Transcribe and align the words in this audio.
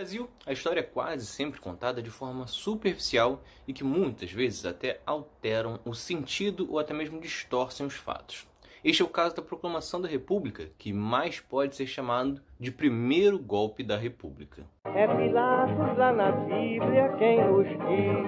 No 0.00 0.04
Brasil, 0.06 0.30
a 0.46 0.52
história 0.54 0.80
é 0.80 0.82
quase 0.82 1.26
sempre 1.26 1.60
contada 1.60 2.00
de 2.00 2.08
forma 2.08 2.46
superficial 2.46 3.42
e 3.68 3.74
que 3.74 3.84
muitas 3.84 4.32
vezes 4.32 4.64
até 4.64 4.98
alteram 5.04 5.78
o 5.84 5.92
sentido 5.92 6.66
ou 6.70 6.78
até 6.78 6.94
mesmo 6.94 7.20
distorcem 7.20 7.84
os 7.84 7.96
fatos. 7.96 8.48
Este 8.82 9.02
é 9.02 9.04
o 9.04 9.08
caso 9.08 9.36
da 9.36 9.42
proclamação 9.42 10.00
da 10.00 10.08
República, 10.08 10.70
que 10.78 10.90
mais 10.90 11.38
pode 11.38 11.76
ser 11.76 11.86
chamado 11.86 12.40
de 12.58 12.72
primeiro 12.72 13.38
golpe 13.38 13.82
da 13.84 13.98
República. 13.98 14.64
É 14.86 15.06
Pilatos 15.06 15.98
lá 15.98 16.12
na 16.14 16.32
Bíblia 16.32 17.14
quem 17.18 17.44
nos 17.44 17.68
diz, 17.68 18.24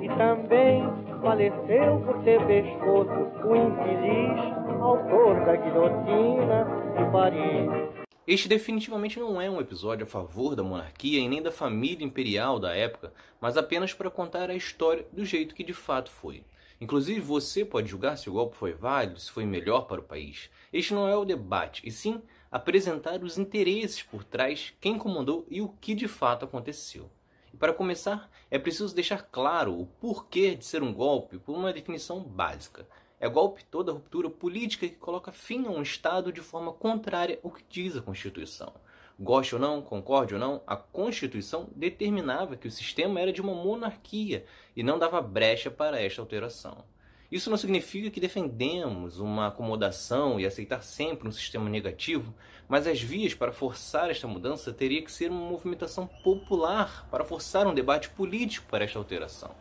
e 0.00 0.08
também 0.16 0.82
faleceu 1.20 2.00
por 2.00 2.24
ter 2.24 2.40
pescoço 2.46 3.12
o 3.46 3.56
infeliz 3.56 4.40
autor 4.80 5.44
da 5.44 5.54
guilhotina 5.56 6.64
de 6.96 7.12
Paris. 7.12 7.99
Este 8.30 8.48
definitivamente 8.48 9.18
não 9.18 9.40
é 9.40 9.50
um 9.50 9.60
episódio 9.60 10.06
a 10.06 10.08
favor 10.08 10.54
da 10.54 10.62
monarquia 10.62 11.18
e 11.18 11.28
nem 11.28 11.42
da 11.42 11.50
família 11.50 12.06
imperial 12.06 12.60
da 12.60 12.72
época, 12.72 13.12
mas 13.40 13.56
apenas 13.56 13.92
para 13.92 14.08
contar 14.08 14.48
a 14.48 14.54
história 14.54 15.04
do 15.12 15.24
jeito 15.24 15.52
que 15.52 15.64
de 15.64 15.74
fato 15.74 16.12
foi. 16.12 16.44
Inclusive, 16.80 17.18
você 17.18 17.64
pode 17.64 17.88
julgar 17.88 18.16
se 18.16 18.30
o 18.30 18.32
golpe 18.34 18.56
foi 18.56 18.72
válido, 18.72 19.18
se 19.18 19.32
foi 19.32 19.44
melhor 19.44 19.88
para 19.88 20.00
o 20.00 20.04
país. 20.04 20.48
Este 20.72 20.94
não 20.94 21.08
é 21.08 21.16
o 21.16 21.24
debate, 21.24 21.82
e 21.84 21.90
sim 21.90 22.22
apresentar 22.52 23.20
os 23.24 23.36
interesses 23.36 24.04
por 24.04 24.22
trás, 24.22 24.72
quem 24.80 24.96
comandou 24.96 25.44
e 25.50 25.60
o 25.60 25.68
que 25.80 25.92
de 25.92 26.06
fato 26.06 26.44
aconteceu. 26.44 27.10
E 27.52 27.56
para 27.56 27.74
começar, 27.74 28.30
é 28.48 28.60
preciso 28.60 28.94
deixar 28.94 29.22
claro 29.22 29.76
o 29.76 29.86
porquê 29.86 30.54
de 30.54 30.64
ser 30.64 30.84
um 30.84 30.94
golpe 30.94 31.36
por 31.40 31.56
uma 31.56 31.72
definição 31.72 32.22
básica. 32.22 32.86
É 33.20 33.28
golpe 33.28 33.62
toda 33.66 33.92
ruptura 33.92 34.30
política 34.30 34.88
que 34.88 34.96
coloca 34.96 35.30
fim 35.30 35.66
a 35.66 35.70
um 35.70 35.82
Estado 35.82 36.32
de 36.32 36.40
forma 36.40 36.72
contrária 36.72 37.38
ao 37.44 37.50
que 37.50 37.62
diz 37.68 37.94
a 37.94 38.00
Constituição. 38.00 38.72
Goste 39.18 39.54
ou 39.54 39.60
não, 39.60 39.82
concorde 39.82 40.32
ou 40.32 40.40
não, 40.40 40.62
a 40.66 40.74
Constituição 40.74 41.68
determinava 41.76 42.56
que 42.56 42.66
o 42.66 42.70
sistema 42.70 43.20
era 43.20 43.30
de 43.30 43.42
uma 43.42 43.52
monarquia 43.52 44.46
e 44.74 44.82
não 44.82 44.98
dava 44.98 45.20
brecha 45.20 45.70
para 45.70 46.00
esta 46.00 46.22
alteração. 46.22 46.82
Isso 47.30 47.50
não 47.50 47.58
significa 47.58 48.10
que 48.10 48.18
defendemos 48.18 49.20
uma 49.20 49.48
acomodação 49.48 50.40
e 50.40 50.46
aceitar 50.46 50.82
sempre 50.82 51.28
um 51.28 51.30
sistema 51.30 51.68
negativo, 51.68 52.34
mas 52.66 52.86
as 52.86 53.02
vias 53.02 53.34
para 53.34 53.52
forçar 53.52 54.10
esta 54.10 54.26
mudança 54.26 54.72
teria 54.72 55.02
que 55.02 55.12
ser 55.12 55.30
uma 55.30 55.46
movimentação 55.46 56.06
popular 56.24 57.06
para 57.10 57.22
forçar 57.22 57.66
um 57.66 57.74
debate 57.74 58.08
político 58.08 58.66
para 58.70 58.84
esta 58.84 58.98
alteração. 58.98 59.54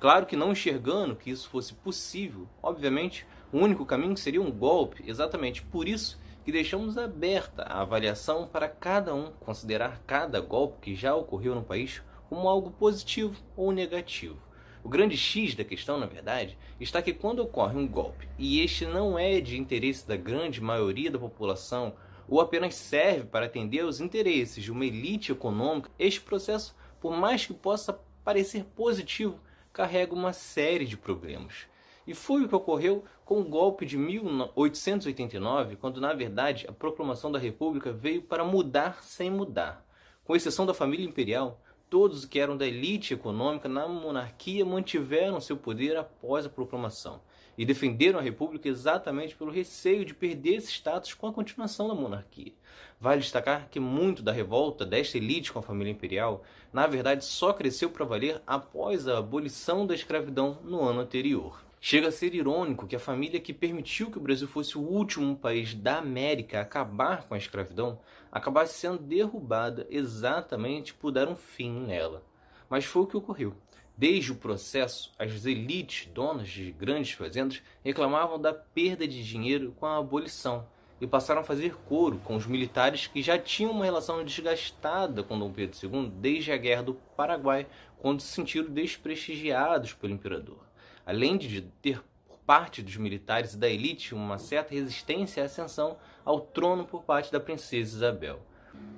Claro 0.00 0.24
que 0.24 0.34
não 0.34 0.52
enxergando 0.52 1.14
que 1.14 1.30
isso 1.30 1.46
fosse 1.50 1.74
possível, 1.74 2.48
obviamente, 2.62 3.26
o 3.52 3.58
único 3.58 3.84
caminho 3.84 4.16
seria 4.16 4.40
um 4.40 4.50
golpe, 4.50 5.04
exatamente 5.06 5.60
por 5.60 5.86
isso 5.86 6.18
que 6.42 6.50
deixamos 6.50 6.96
aberta 6.96 7.64
a 7.64 7.82
avaliação 7.82 8.46
para 8.46 8.66
cada 8.66 9.14
um 9.14 9.30
considerar 9.40 10.02
cada 10.06 10.40
golpe 10.40 10.78
que 10.80 10.94
já 10.94 11.14
ocorreu 11.14 11.54
no 11.54 11.62
país 11.62 12.02
como 12.30 12.48
algo 12.48 12.70
positivo 12.70 13.42
ou 13.54 13.72
negativo. 13.72 14.38
O 14.82 14.88
grande 14.88 15.18
X 15.18 15.54
da 15.54 15.64
questão, 15.64 15.98
na 15.98 16.06
verdade, 16.06 16.56
está 16.80 17.02
que 17.02 17.12
quando 17.12 17.40
ocorre 17.40 17.76
um 17.76 17.86
golpe 17.86 18.26
e 18.38 18.62
este 18.62 18.86
não 18.86 19.18
é 19.18 19.38
de 19.38 19.58
interesse 19.58 20.08
da 20.08 20.16
grande 20.16 20.62
maioria 20.62 21.10
da 21.10 21.18
população 21.18 21.92
ou 22.26 22.40
apenas 22.40 22.74
serve 22.74 23.24
para 23.24 23.44
atender 23.44 23.80
aos 23.80 24.00
interesses 24.00 24.64
de 24.64 24.72
uma 24.72 24.86
elite 24.86 25.30
econômica, 25.30 25.90
este 25.98 26.22
processo, 26.22 26.74
por 26.98 27.14
mais 27.14 27.44
que 27.44 27.52
possa 27.52 28.00
parecer 28.24 28.64
positivo, 28.64 29.38
carrega 29.72 30.14
uma 30.14 30.32
série 30.32 30.84
de 30.84 30.96
problemas. 30.96 31.66
E 32.06 32.14
foi 32.14 32.42
o 32.42 32.48
que 32.48 32.54
ocorreu 32.54 33.04
com 33.24 33.40
o 33.40 33.44
golpe 33.44 33.86
de 33.86 33.96
1889, 33.96 35.76
quando 35.76 36.00
na 36.00 36.12
verdade 36.12 36.66
a 36.68 36.72
proclamação 36.72 37.30
da 37.30 37.38
República 37.38 37.92
veio 37.92 38.22
para 38.22 38.44
mudar 38.44 39.02
sem 39.02 39.30
mudar. 39.30 39.86
Com 40.24 40.34
exceção 40.34 40.66
da 40.66 40.74
família 40.74 41.06
imperial, 41.06 41.60
todos 41.88 42.24
que 42.24 42.40
eram 42.40 42.56
da 42.56 42.66
elite 42.66 43.14
econômica 43.14 43.68
na 43.68 43.86
monarquia 43.86 44.64
mantiveram 44.64 45.40
seu 45.40 45.56
poder 45.56 45.96
após 45.96 46.46
a 46.46 46.48
proclamação 46.48 47.20
e 47.60 47.64
defenderam 47.66 48.18
a 48.18 48.22
República 48.22 48.70
exatamente 48.70 49.36
pelo 49.36 49.50
receio 49.50 50.02
de 50.02 50.14
perder 50.14 50.54
esse 50.54 50.72
status 50.72 51.12
com 51.12 51.26
a 51.26 51.32
continuação 51.32 51.88
da 51.88 51.94
monarquia. 51.94 52.54
Vale 52.98 53.20
destacar 53.20 53.68
que 53.70 53.78
muito 53.78 54.22
da 54.22 54.32
revolta 54.32 54.86
desta 54.86 55.18
elite 55.18 55.52
com 55.52 55.58
a 55.58 55.62
família 55.62 55.90
imperial, 55.90 56.42
na 56.72 56.86
verdade, 56.86 57.22
só 57.22 57.52
cresceu 57.52 57.90
para 57.90 58.06
valer 58.06 58.40
após 58.46 59.06
a 59.06 59.18
abolição 59.18 59.86
da 59.86 59.94
escravidão 59.94 60.56
no 60.64 60.82
ano 60.82 61.00
anterior. 61.00 61.62
Chega 61.78 62.08
a 62.08 62.12
ser 62.12 62.34
irônico 62.34 62.86
que 62.86 62.96
a 62.96 62.98
família 62.98 63.38
que 63.38 63.52
permitiu 63.52 64.10
que 64.10 64.16
o 64.16 64.22
Brasil 64.22 64.48
fosse 64.48 64.78
o 64.78 64.80
último 64.80 65.36
país 65.36 65.74
da 65.74 65.98
América 65.98 66.60
a 66.60 66.62
acabar 66.62 67.24
com 67.24 67.34
a 67.34 67.38
escravidão 67.38 68.00
acabasse 68.32 68.78
sendo 68.78 68.96
derrubada 68.96 69.86
exatamente 69.90 70.94
por 70.94 71.10
dar 71.10 71.28
um 71.28 71.36
fim 71.36 71.70
nela. 71.70 72.22
Mas 72.70 72.84
foi 72.84 73.02
o 73.02 73.06
que 73.06 73.16
ocorreu. 73.16 73.54
Desde 73.96 74.32
o 74.32 74.36
processo, 74.36 75.12
as 75.18 75.44
elites, 75.44 76.06
donas 76.06 76.48
de 76.48 76.70
grandes 76.70 77.12
fazendas, 77.12 77.60
reclamavam 77.84 78.40
da 78.40 78.54
perda 78.54 79.06
de 79.06 79.22
dinheiro 79.22 79.74
com 79.78 79.84
a 79.84 79.98
abolição 79.98 80.66
e 81.00 81.06
passaram 81.06 81.40
a 81.40 81.44
fazer 81.44 81.74
coro 81.86 82.18
com 82.18 82.36
os 82.36 82.46
militares 82.46 83.06
que 83.06 83.22
já 83.22 83.38
tinham 83.38 83.72
uma 83.72 83.84
relação 83.84 84.24
desgastada 84.24 85.22
com 85.22 85.38
Dom 85.38 85.52
Pedro 85.52 85.76
II 85.82 86.10
desde 86.10 86.52
a 86.52 86.56
Guerra 86.56 86.84
do 86.84 86.94
Paraguai, 87.16 87.66
quando 87.98 88.20
se 88.20 88.28
sentiram 88.28 88.70
desprestigiados 88.70 89.92
pelo 89.92 90.12
imperador. 90.12 90.64
Além 91.04 91.36
de 91.36 91.60
ter 91.82 92.02
por 92.28 92.38
parte 92.38 92.82
dos 92.82 92.96
militares 92.96 93.54
e 93.54 93.58
da 93.58 93.68
elite 93.68 94.14
uma 94.14 94.38
certa 94.38 94.74
resistência 94.74 95.42
à 95.42 95.46
ascensão 95.46 95.98
ao 96.24 96.40
trono 96.40 96.84
por 96.84 97.02
parte 97.02 97.32
da 97.32 97.40
princesa 97.40 97.96
Isabel. 97.96 98.40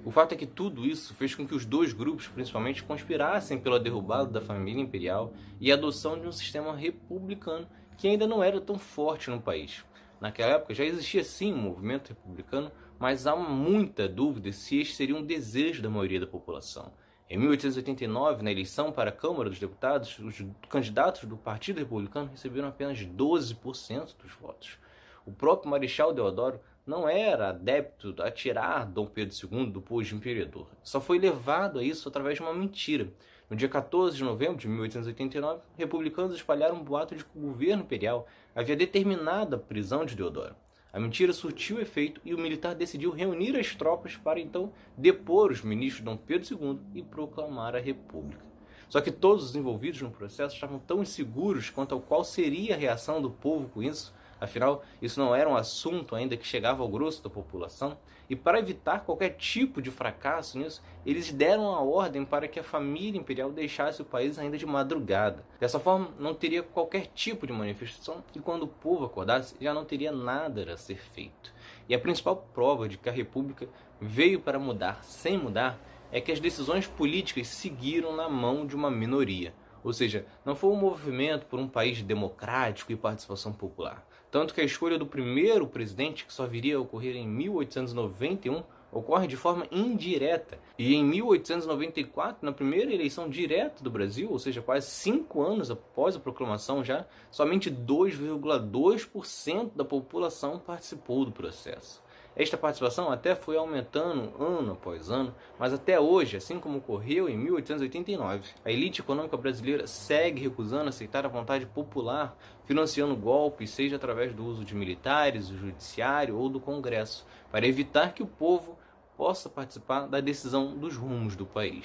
O 0.04 0.10
fato 0.10 0.32
é 0.32 0.36
que 0.36 0.46
tudo 0.46 0.84
isso 0.84 1.14
fez 1.14 1.34
com 1.34 1.46
que 1.46 1.54
os 1.54 1.64
dois 1.64 1.92
grupos, 1.92 2.26
principalmente, 2.26 2.82
conspirassem 2.82 3.58
pela 3.58 3.78
derrubada 3.78 4.30
da 4.30 4.40
família 4.40 4.82
imperial 4.82 5.32
e 5.60 5.70
a 5.70 5.74
adoção 5.74 6.20
de 6.20 6.26
um 6.26 6.32
sistema 6.32 6.74
republicano 6.74 7.68
que 7.96 8.08
ainda 8.08 8.26
não 8.26 8.42
era 8.42 8.60
tão 8.60 8.78
forte 8.78 9.30
no 9.30 9.40
país. 9.40 9.84
Naquela 10.20 10.54
época 10.54 10.74
já 10.74 10.84
existia 10.84 11.22
sim 11.22 11.52
um 11.52 11.58
movimento 11.58 12.08
republicano, 12.08 12.72
mas 12.98 13.26
há 13.26 13.36
muita 13.36 14.08
dúvida 14.08 14.52
se 14.52 14.80
este 14.80 14.94
seria 14.94 15.16
um 15.16 15.24
desejo 15.24 15.82
da 15.82 15.90
maioria 15.90 16.20
da 16.20 16.26
população. 16.26 16.92
Em 17.30 17.38
1889, 17.38 18.42
na 18.42 18.52
eleição 18.52 18.92
para 18.92 19.10
a 19.10 19.12
Câmara 19.12 19.48
dos 19.48 19.58
Deputados, 19.58 20.18
os 20.18 20.44
candidatos 20.68 21.24
do 21.24 21.36
Partido 21.36 21.78
Republicano 21.78 22.28
receberam 22.30 22.68
apenas 22.68 22.98
12% 22.98 24.16
dos 24.16 24.32
votos. 24.32 24.78
O 25.24 25.32
próprio 25.32 25.70
Marechal 25.70 26.12
Deodoro 26.12 26.60
não 26.86 27.08
era 27.08 27.50
adepto 27.50 28.14
a 28.20 28.30
tirar 28.30 28.84
Dom 28.86 29.06
Pedro 29.06 29.34
II 29.34 29.70
do 29.70 29.80
posto 29.80 30.10
de 30.10 30.16
imperador. 30.16 30.66
Só 30.82 31.00
foi 31.00 31.18
levado 31.18 31.78
a 31.78 31.84
isso 31.84 32.08
através 32.08 32.36
de 32.36 32.42
uma 32.42 32.52
mentira. 32.52 33.08
No 33.48 33.56
dia 33.56 33.68
14 33.68 34.16
de 34.16 34.24
novembro 34.24 34.56
de 34.56 34.66
1889, 34.66 35.60
republicanos 35.76 36.34
espalharam 36.34 36.76
um 36.76 36.82
boato 36.82 37.14
de 37.14 37.24
que 37.24 37.38
o 37.38 37.40
governo 37.42 37.82
imperial 37.84 38.26
havia 38.54 38.74
determinado 38.74 39.54
a 39.54 39.58
prisão 39.58 40.04
de 40.04 40.16
Deodoro. 40.16 40.56
A 40.92 40.98
mentira 40.98 41.32
surtiu 41.32 41.80
efeito 41.80 42.20
e 42.24 42.34
o 42.34 42.38
militar 42.38 42.74
decidiu 42.74 43.12
reunir 43.12 43.56
as 43.56 43.74
tropas 43.74 44.16
para 44.16 44.40
então 44.40 44.72
depor 44.96 45.50
os 45.50 45.62
ministros 45.62 46.04
Dom 46.04 46.16
Pedro 46.16 46.58
II 46.60 46.78
e 46.94 47.02
proclamar 47.02 47.76
a 47.76 47.80
República. 47.80 48.44
Só 48.88 49.00
que 49.00 49.10
todos 49.10 49.44
os 49.44 49.56
envolvidos 49.56 50.02
no 50.02 50.10
processo 50.10 50.54
estavam 50.54 50.78
tão 50.78 51.00
inseguros 51.00 51.70
quanto 51.70 51.94
ao 51.94 52.00
qual 52.00 52.24
seria 52.24 52.74
a 52.74 52.78
reação 52.78 53.22
do 53.22 53.30
povo 53.30 53.68
com 53.70 53.82
isso 53.82 54.12
Afinal, 54.42 54.82
isso 55.00 55.20
não 55.20 55.32
era 55.32 55.48
um 55.48 55.54
assunto 55.54 56.16
ainda 56.16 56.36
que 56.36 56.44
chegava 56.44 56.82
ao 56.82 56.88
grosso 56.88 57.22
da 57.22 57.30
população, 57.30 57.96
e 58.28 58.34
para 58.34 58.58
evitar 58.58 59.04
qualquer 59.04 59.36
tipo 59.36 59.80
de 59.80 59.88
fracasso 59.88 60.58
nisso, 60.58 60.82
eles 61.06 61.30
deram 61.30 61.76
a 61.76 61.80
ordem 61.80 62.24
para 62.24 62.48
que 62.48 62.58
a 62.58 62.64
família 62.64 63.20
imperial 63.20 63.52
deixasse 63.52 64.02
o 64.02 64.04
país 64.04 64.40
ainda 64.40 64.58
de 64.58 64.66
madrugada. 64.66 65.44
Dessa 65.60 65.78
forma, 65.78 66.10
não 66.18 66.34
teria 66.34 66.60
qualquer 66.60 67.06
tipo 67.14 67.46
de 67.46 67.52
manifestação 67.52 68.24
e 68.34 68.40
quando 68.40 68.64
o 68.64 68.68
povo 68.68 69.04
acordasse, 69.04 69.54
já 69.60 69.72
não 69.72 69.84
teria 69.84 70.10
nada 70.10 70.72
a 70.72 70.76
ser 70.76 70.98
feito. 70.98 71.54
E 71.88 71.94
a 71.94 72.00
principal 72.00 72.48
prova 72.52 72.88
de 72.88 72.98
que 72.98 73.08
a 73.08 73.12
república 73.12 73.68
veio 74.00 74.40
para 74.40 74.58
mudar 74.58 75.04
sem 75.04 75.38
mudar 75.38 75.78
é 76.10 76.20
que 76.20 76.32
as 76.32 76.40
decisões 76.40 76.88
políticas 76.88 77.46
seguiram 77.46 78.16
na 78.16 78.28
mão 78.28 78.66
de 78.66 78.74
uma 78.74 78.90
minoria. 78.90 79.54
Ou 79.84 79.92
seja, 79.92 80.24
não 80.44 80.54
foi 80.54 80.70
um 80.70 80.76
movimento 80.76 81.46
por 81.46 81.58
um 81.58 81.68
país 81.68 82.02
democrático 82.02 82.92
e 82.92 82.96
participação 82.96 83.52
popular. 83.52 84.06
Tanto 84.30 84.54
que 84.54 84.60
a 84.60 84.64
escolha 84.64 84.98
do 84.98 85.06
primeiro 85.06 85.66
presidente, 85.66 86.24
que 86.24 86.32
só 86.32 86.46
viria 86.46 86.76
a 86.76 86.80
ocorrer 86.80 87.16
em 87.16 87.28
1891, 87.28 88.62
ocorre 88.92 89.26
de 89.26 89.36
forma 89.36 89.66
indireta. 89.70 90.58
E 90.78 90.94
em 90.94 91.04
1894, 91.04 92.44
na 92.44 92.52
primeira 92.52 92.92
eleição 92.92 93.28
direta 93.28 93.82
do 93.82 93.90
Brasil, 93.90 94.30
ou 94.30 94.38
seja, 94.38 94.60
quase 94.60 94.90
cinco 94.90 95.42
anos 95.42 95.70
após 95.70 96.14
a 96.14 96.20
proclamação 96.20 96.84
já, 96.84 97.06
somente 97.30 97.70
2,2% 97.70 99.70
da 99.74 99.84
população 99.84 100.58
participou 100.58 101.24
do 101.24 101.32
processo. 101.32 102.01
Esta 102.34 102.56
participação 102.56 103.10
até 103.10 103.34
foi 103.34 103.58
aumentando 103.58 104.32
ano 104.42 104.72
após 104.72 105.10
ano, 105.10 105.34
mas 105.58 105.74
até 105.74 106.00
hoje, 106.00 106.38
assim 106.38 106.58
como 106.58 106.78
ocorreu 106.78 107.28
em 107.28 107.36
1889, 107.36 108.48
a 108.64 108.70
elite 108.70 109.02
econômica 109.02 109.36
brasileira 109.36 109.86
segue 109.86 110.40
recusando 110.40 110.88
aceitar 110.88 111.26
a 111.26 111.28
vontade 111.28 111.66
popular, 111.66 112.34
financiando 112.64 113.14
golpes, 113.14 113.70
seja 113.70 113.96
através 113.96 114.32
do 114.32 114.46
uso 114.46 114.64
de 114.64 114.74
militares, 114.74 115.48
do 115.48 115.58
judiciário 115.58 116.36
ou 116.36 116.48
do 116.48 116.58
Congresso, 116.58 117.26
para 117.50 117.66
evitar 117.66 118.14
que 118.14 118.22
o 118.22 118.26
povo 118.26 118.78
possa 119.14 119.50
participar 119.50 120.06
da 120.06 120.20
decisão 120.20 120.74
dos 120.74 120.96
rumos 120.96 121.36
do 121.36 121.44
país. 121.44 121.84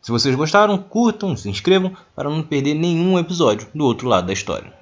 Se 0.00 0.12
vocês 0.12 0.34
gostaram, 0.36 0.78
curtam, 0.78 1.36
se 1.36 1.48
inscrevam 1.48 1.96
para 2.14 2.30
não 2.30 2.42
perder 2.42 2.74
nenhum 2.74 3.18
episódio 3.18 3.68
do 3.74 3.84
outro 3.84 4.08
lado 4.08 4.28
da 4.28 4.32
história. 4.32 4.81